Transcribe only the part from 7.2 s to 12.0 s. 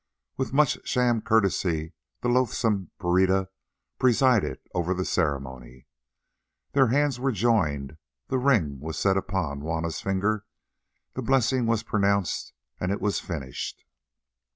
joined, the ring was set upon Juanna's finger, the blessing was